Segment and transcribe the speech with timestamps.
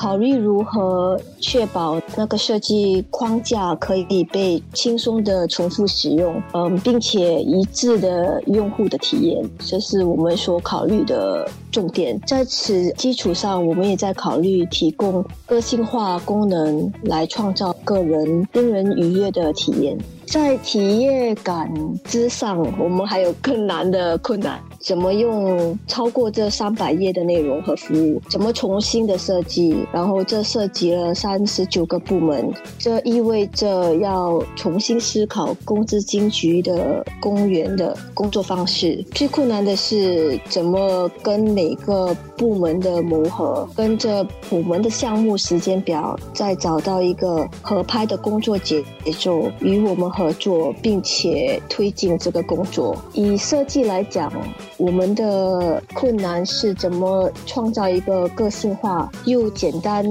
[0.00, 12.18] 考虑如何确保那个设计框架可以被轻松的重复使用，嗯，并且一致的用户的体验，这是我们所考虑的重点。
[12.26, 19.98] 在此基础上，我们也在考虑提供个性化功能来创造个人令人愉悦的体验。
[20.30, 21.68] 在体验感
[22.04, 24.60] 之上，我们还有更难的困难。
[24.78, 28.22] 怎么用超过这三百页的内容和服务？
[28.30, 29.84] 怎么重新的设计？
[29.92, 32.48] 然后这涉及了三十九个部门，
[32.78, 39.04] 这意味着要重新思考公资金局的公园的工作方式。
[39.12, 52.94] 最困难的是怎么跟每个部门的磨合，跟着部门的项目时间表，再找到一个合拍的工作节节奏，与我们合作，并且推进这个工作。
[53.14, 54.30] 以设计来讲。
[54.76, 60.02] 我们的困难是怎么创造一个个性化又简单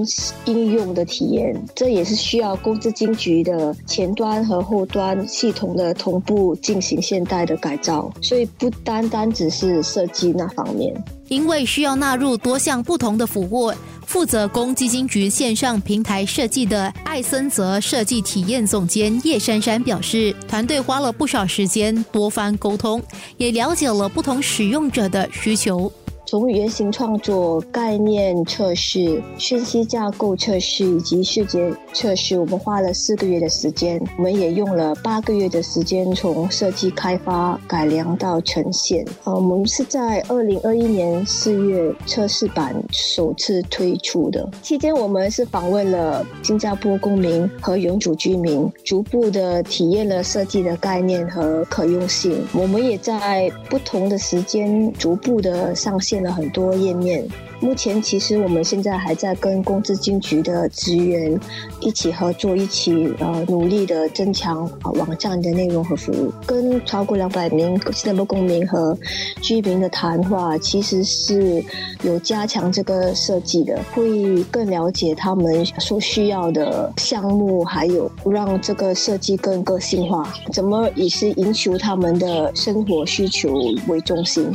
[0.45, 10.93] 应用的体验，这也是需要公资金局的前端和后端系统的同步进行现代的改造，所以不单单只是设计那方面。
[11.29, 13.73] 因为需要纳入多项不同的服务，
[14.05, 23.01] 负责公积金局线上平台设计的艾森泽设计体验总监叶珊珊表示，团队花了不少时间多番沟通，
[23.37, 25.91] 也了解了不同使用者的需求。
[26.29, 33.99] 从原型创作、概念测试、讯息架构测试以及视觉测试，我们花了四个月的时间。
[34.15, 39.03] 我们也用了八个月的时间，从设计、开发、改良到呈现。
[39.23, 44.47] 呃，我们是在二零二一年四月测试版首次推出的。
[44.61, 52.45] 期间，我们是访问了新加坡公民和永久居民，逐步的体验了设计的概念和可用性。
[52.53, 56.18] 我们也在不同的时间逐步的上线。
[56.21, 57.25] 了很多页面。
[57.61, 61.37] 目前其实我们现在还在跟公资金局的职员
[61.81, 66.31] 一起合作，一起呃努力的增强网站的内容和服务。
[66.45, 68.97] 跟超过两百名新加坡公民和
[69.41, 71.61] 居民的谈话，其实是
[72.03, 83.53] 有加强这个设计的，会更了解他们所需要的项目，还有让这个设计更个性化，怎么以是营求他们的生活需求
[83.89, 84.49] 为中心。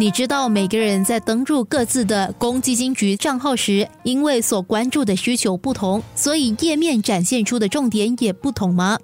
[0.00, 8.98] 你知道每个人在登入各自的公积金局账号时，因为所关注的需求不同，所以页面展现出的重点也不同吗？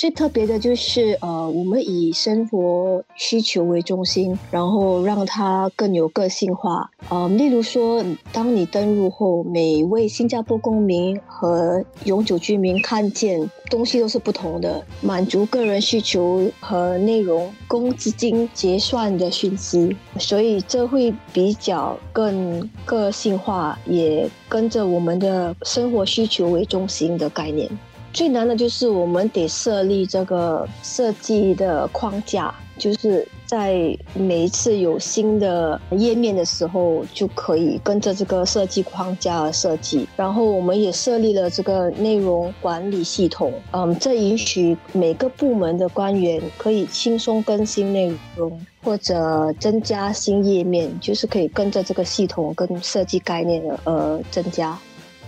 [0.00, 6.90] 最特别的就是，呃，我们以生活需求为中心，然后让它更有个性化。
[7.10, 8.02] 呃，例如说，
[8.32, 27.68] 当你登录后，每位新加坡公民和永久居民看见东西都是不同的，满足个人需求和内容、公资金结算的讯息，所以这会比较更个性化，也跟着我们的生活需求为中心的概念。
[28.12, 40.08] 最难的就是我们得设立这个设计的框架，就是在每一次有新的页面的时候，就可以跟着这个设计框架而设计。
[40.16, 54.76] 然后我们也设立了这个内容管理系统，嗯，这允许每个部门的官员可以轻松更新内容或者增加新页面，就是可以跟着这个系统跟设计概念呃增加。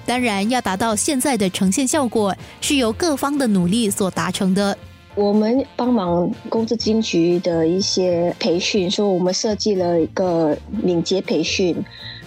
[0.04, 4.76] 当然，要达到现在的呈现效果，是由各方的努力所达成的。
[5.14, 11.76] 我们帮忙公资金局的一些培训，说我们设计了一个敏捷培训，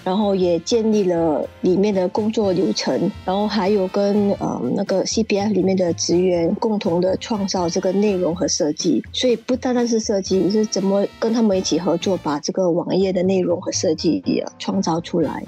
[0.04, 9.04] 然后也建立了里面的工作流程，然后还有跟呃那个 CPF 里面的职员共同的创造这个内容和设计。
[9.12, 15.44] 所以不单单是设计，是怎么跟他们一起合作，把这个网页的内容和设计也创造出来。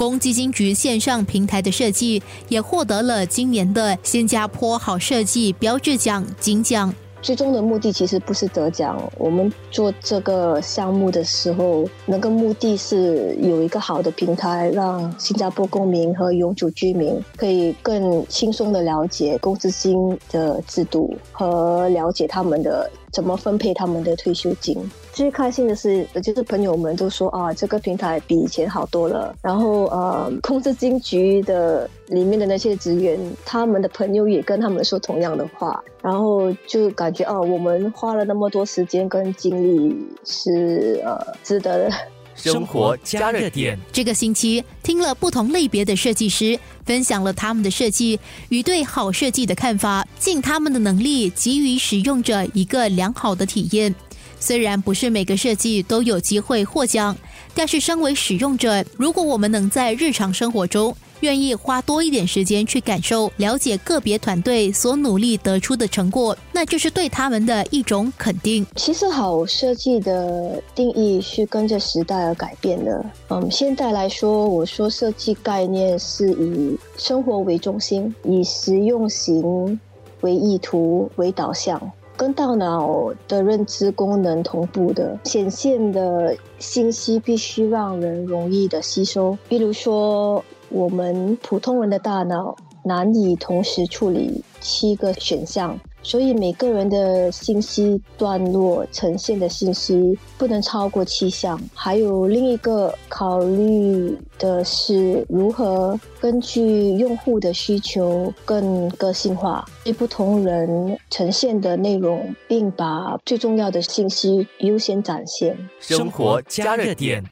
[0.00, 6.90] 公积金局线上平台的设计也获得了今年的新加坡好设计标志奖金奖。
[7.20, 22.90] 最终的目的其实不是得奖，我们做这个项目的时候，那个目的是有一个好的平台，让新加坡公民和永久居民可以更轻松的了解公积金的制度和了解他们的。
[23.12, 24.78] 怎么分配他们的退休金？
[25.20, 29.36] 最开心的是，就是朋友们都说啊，这个平台比以前好多了。
[29.42, 35.78] 然后呃，控制金局的里面的那些职员，他们的朋友也跟他们说同样的话。
[36.00, 39.94] 然后就感觉啊，我们花了那么多时间跟精力
[40.24, 41.94] 是呃值得的。
[42.34, 48.18] 生活加热点，这个星期听了不同类别的设计师分享了他们的设计
[48.48, 53.94] 与对好设计的看法，尽他们的能力给予使用者一个良好的体验。
[54.40, 57.16] 虽然不是每个设计都有机会获奖，
[57.54, 68.66] 但是身为使用者，如果我们能在日常生活中愿意花多一点时间去感受、了解个别团队所努力得出的成果，那就是对他们的一种肯定。
[68.74, 73.04] 其实，好设计的定义是跟着时代而改变的。
[73.28, 79.78] 嗯，现在来说，我说设计概念是以生活为中心，以实用型
[80.22, 81.78] 为意图为导向。
[82.20, 89.38] 跟大脑的认知功能同步的显现的信息，必须让人容易的吸收。
[89.48, 95.80] 比如说，我们普通人的大脑难以同时处理七个选项。
[96.02, 101.60] 所以每个人的信息段落呈现的信息不能超过七项。
[101.74, 115.56] 还有另一个考虑的是如何根据用户的需求更个性化，对不同人呈现的内容，并把最重要的信息优先展现。
[115.80, 117.22] 生活加热点。